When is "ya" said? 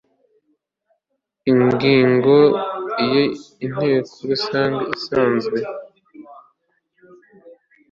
3.13-3.21